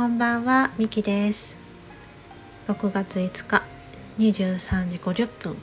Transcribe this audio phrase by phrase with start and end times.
[0.00, 1.54] こんばんは、みきです。
[2.68, 3.62] 6月5日、
[4.16, 5.56] 23時50分。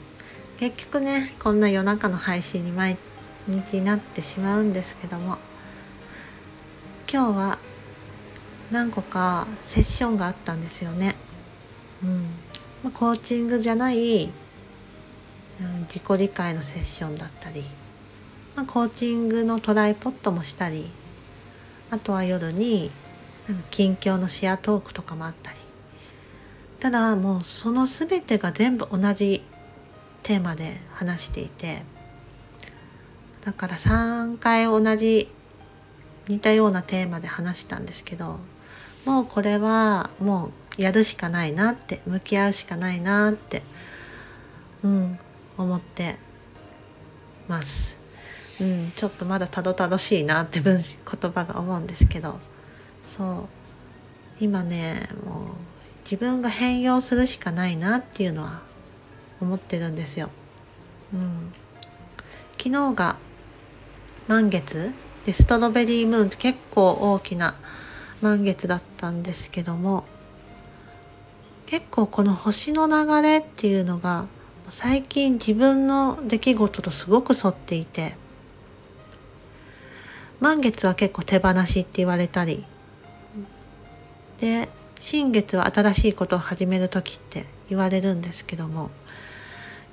[0.60, 2.98] 結局ね、こんな夜中の配信に毎
[3.48, 5.38] 日なってしまうんですけども、
[7.12, 7.58] 今日は
[8.70, 11.16] 何個かセッションがあったんですよね。
[12.04, 12.26] うん。
[12.84, 14.30] ま、コーチングじゃない、うん
[15.88, 17.64] 自己理解のセッションだったり、
[18.54, 20.88] ま、コーチングのトライポットもしたり、
[21.90, 22.92] あとは夜に
[23.70, 25.58] 近況のシェアトークとかもあったり。
[26.80, 29.42] ただもうその全てが全部同じ
[30.22, 31.82] テーマで話していて。
[33.44, 35.30] だから3回同じ
[36.28, 38.38] 似たようなテーマで話したんですけど
[39.06, 43.62] もうこれはもうやるしかないなって向き合うしかないなって
[44.82, 45.18] うん
[45.56, 46.16] 思って
[47.48, 47.96] ます。
[48.60, 52.38] うん、ちょっとまだたどたどしいなって文言葉が思うんですけど。
[53.18, 53.48] そう
[54.40, 55.46] 今ねもう
[56.04, 58.62] 自分が変容するしかないなっていうのは
[59.40, 60.30] 思ってるんですよ。
[61.12, 61.52] うん、
[62.56, 63.16] 昨日が
[64.26, 64.92] 満月
[65.26, 67.54] でストロベリームーンって結構大きな
[68.22, 70.04] 満月だったんですけども
[71.66, 74.26] 結構この星の流れっていうのが
[74.70, 78.16] 最近自分の出来事とすごく沿っていて
[80.40, 82.64] 満月は結構手放しって言われたり
[84.40, 84.68] で
[85.00, 88.90] 新月は新しいことを始める時って言われるんですけども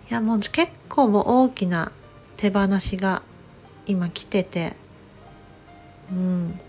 [0.09, 1.91] いやもう結構も大きな
[2.37, 3.21] 手放しが
[3.85, 4.73] 今来てて
[6.11, 6.59] うん。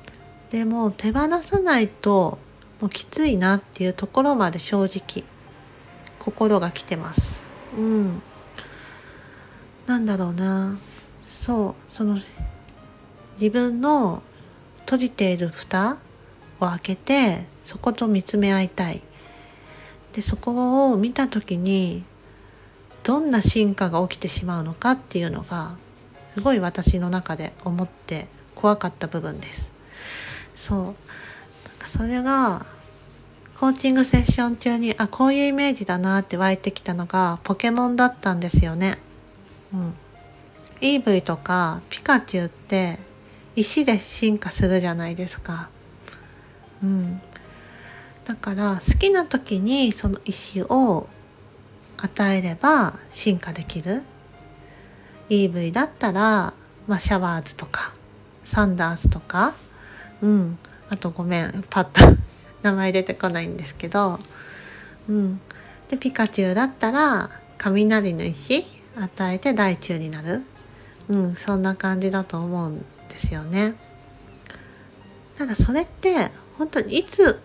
[0.50, 2.38] でも手放さないと
[2.80, 5.24] もうきついなっていうところまで正直
[6.18, 7.42] 心が来てます。
[7.76, 8.22] うん。
[9.86, 10.78] なんだろうな。
[11.24, 11.94] そう。
[11.94, 12.18] その
[13.38, 14.22] 自分の
[14.80, 15.98] 閉じている蓋
[16.60, 19.02] を開けてそこと見つめ合いたい。
[20.12, 22.04] でそこを見た時に
[23.02, 25.76] どんな進化が起きてしまうのかっていうのが
[26.34, 29.70] すごい私の中で思って怖かった部分です。
[30.56, 30.78] そう。
[30.84, 30.94] なん
[31.78, 32.66] かそれが
[33.58, 38.98] コーチングセッション中にあこういうイメージだなって湧いてきたのがポケモンだったんですよね。
[39.72, 39.94] うん。
[40.80, 42.98] EV とかピカチュウって
[43.54, 45.70] 石で進化するじゃないですか。
[46.82, 47.20] うん。
[48.24, 51.06] だから好きな時にその石を
[51.96, 54.02] 与えれば進化できる。
[55.28, 56.54] EV だったら、
[56.86, 57.92] まあ、シャワーズとか
[58.44, 59.54] サンダースとか、
[60.22, 60.58] うん。
[60.88, 62.16] あとごめん、パッと
[62.62, 64.20] 名前出てこないんですけど、
[65.08, 65.40] うん。
[65.88, 68.66] で、ピカチュウだったら雷の石
[68.96, 70.42] 与えて大中になる。
[71.08, 72.78] うん、そんな感じだと思うん
[73.08, 73.74] ですよね。
[75.36, 77.40] ただそれって本当にいつ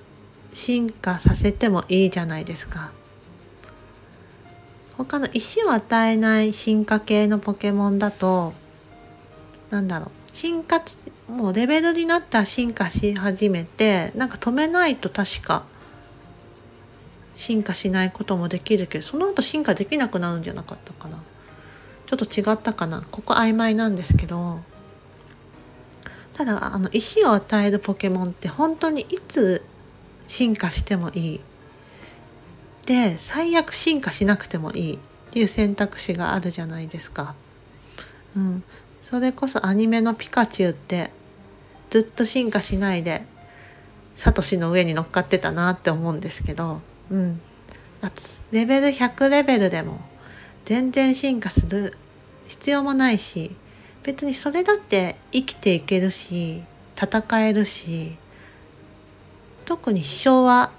[0.53, 2.91] 進化させてもいいじゃないですか。
[4.97, 8.53] 他の石を与えない進化系のポケモンだと
[9.71, 10.83] なんだろう進化
[11.27, 15.65] もうレベルになったら進化し始めてなんか止めないと確か
[17.33, 21.17] 進化しないこともできるけどその後進化できなくなるんじゃなかったかな。
[22.05, 24.59] ちょっと違ったかなここ曖昧なんですけど
[26.33, 29.63] ただあの石を与えるポケモンって本当にいつ
[30.27, 31.41] 進化してもいい。
[32.85, 34.99] で最悪進化しなくてもいいっ
[35.31, 37.35] ていう選択肢があるじゃないですか。
[38.35, 38.63] うん、
[39.03, 41.11] それこそアニメのピカチュウって
[41.89, 43.23] ずっと進化しないで
[44.15, 47.41] サトシの上に乗っかってたなって思うんですけど、うん、
[48.51, 49.99] レベル100レベルでも
[50.65, 51.97] 全然進化する
[52.47, 53.55] 必要もないし
[54.03, 56.63] 別にそれだって生きていけるし
[56.95, 58.17] 戦えるし
[59.65, 60.71] 特に支障は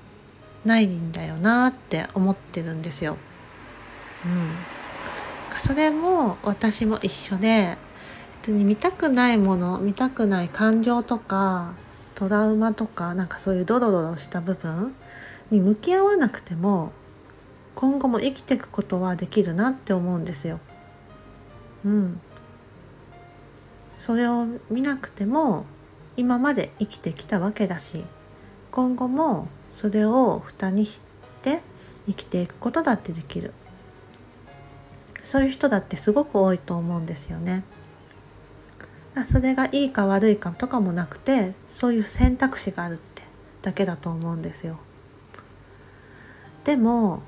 [0.64, 3.16] ないんだよなって思ってるんですよ。
[4.24, 4.54] うん、
[5.58, 7.76] それも私も一緒で
[8.42, 11.74] 別に見たくないもの見たくない感情とか
[12.14, 14.94] トラウマとかなんかそういうドロドロした部分
[15.50, 16.92] に向き合わなくても
[17.74, 20.60] 今後も生きていくことはできるなって思うんですよ。
[21.84, 22.20] うん。
[24.02, 25.64] それを見なくても
[26.16, 28.04] 今まで生きてきたわけだし
[28.72, 31.02] 今後もそれを蓋にし
[31.40, 31.60] て
[32.08, 33.54] 生きていくことだってできる。
[35.22, 37.62] そういう人だってすごく多いと思うんですよね。
[39.24, 43.22] それがいいか悪いかとかもなくてそういう選択肢があるって
[43.62, 44.80] だけだと思うんですよ。
[46.64, 47.22] でも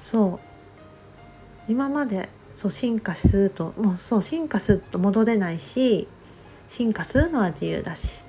[0.00, 0.40] そ
[1.68, 6.08] う今までそう進化するともうそう進化すると戻れないし
[6.68, 8.22] 進化するのは自由だし。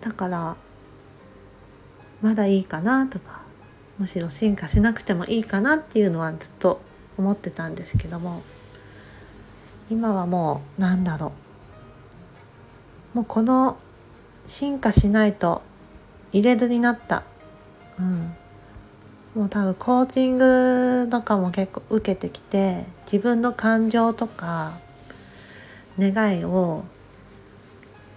[0.00, 0.56] だから
[2.22, 3.44] まだいいかなとか
[3.98, 6.80] むしろ進化しなくてもいいかなっていうのはずっと
[7.18, 8.42] 思ってたんですけども
[9.90, 11.32] 今はもうなんだろ
[13.14, 13.16] う。
[13.16, 13.76] もうこの
[14.46, 15.62] 進化しないと
[16.32, 17.24] 入れずになった、
[17.98, 18.34] うん、
[19.34, 24.72] もう多分コーチングとかも結構受けてきて自分の感情とか
[25.98, 26.84] 願いを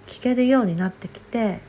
[0.07, 1.59] 聞けるようになってきて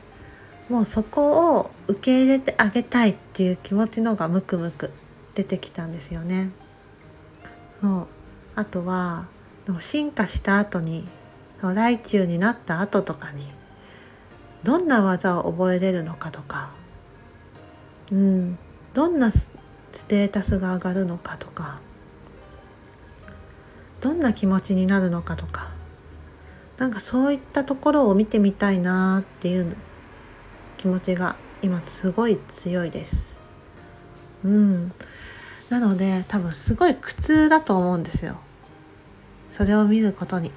[0.69, 4.91] もうそこを受け入れてあげたいっていう気持ちのがムクムク
[5.35, 6.49] 出てきたんですよね。
[7.81, 8.07] そう。
[8.55, 9.27] あとは
[9.79, 11.07] 進化した後に
[11.61, 13.47] 来中になった後とかに
[14.63, 16.71] どんな技を覚えれるのかとか、
[18.11, 18.57] うん、
[18.95, 19.49] どんなス
[20.07, 21.79] テータスが上がるのかとか
[23.99, 25.71] どんな気持ちになるのかとか
[26.77, 29.75] なんかそういったところを見てみたいなっていう
[30.77, 33.37] 気持ちが今すごい強いです。
[34.43, 34.93] うん。
[35.69, 38.37] なので多分すごい苦痛だと思うんですよ。
[39.49, 40.51] それを見ることに。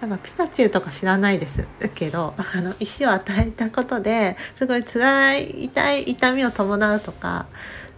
[0.00, 1.66] なんかピカチュウとか知らないです。
[1.94, 7.46] けど、あの、石を与えたことで、すごい辛い、痛い、痛みを伴うとか、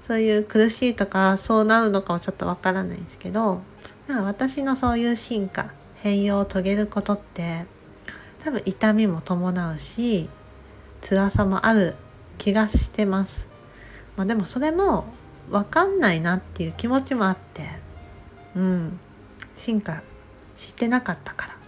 [0.07, 3.61] そういう苦しいとか、そうなるのかもちょっとわからないんですけど、
[4.09, 7.67] なんか私のそういう進化、変容を遂げることって、
[8.43, 10.29] 多分痛みも伴うし、
[11.03, 11.97] 辛さもある
[12.39, 13.49] 気がしてます。
[14.17, 15.05] まあ、でもそれも
[15.51, 17.71] 分かんないなっていう気持ちもあって
[18.55, 19.01] うん
[19.57, 20.03] 進化
[20.57, 21.60] してなかったから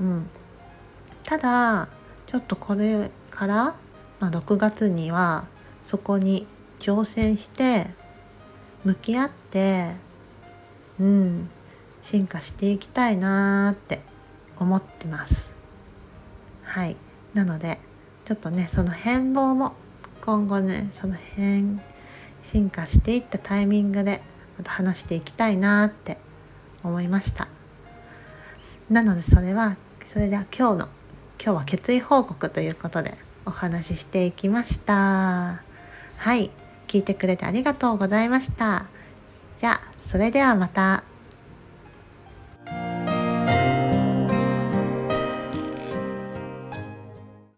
[0.00, 0.30] うん。
[1.24, 1.88] ただ
[2.26, 3.76] ちょっとこれから、
[4.20, 5.46] まあ、6月には
[5.84, 6.46] そこに
[6.78, 7.88] 挑戦して
[8.84, 9.94] 向き合って
[10.98, 11.50] うん。
[12.06, 14.00] 進化していきたいなーって
[14.58, 15.52] 思ってます。
[16.62, 16.96] はい。
[17.34, 17.80] なので
[18.24, 19.72] ちょっとねその変貌も
[20.20, 21.80] 今後ねその変
[22.44, 24.22] 進化していったタイミングで
[24.56, 26.18] また話していきたいなって
[26.84, 27.48] 思いました。
[28.88, 30.88] なのでそれはそれでは今日の
[31.42, 35.62] 今日は決意報告ということでお話ししていきました
[36.16, 36.50] はい
[36.86, 38.86] 聞いてくれてありがとうございました
[39.58, 41.15] じゃあそれではまた。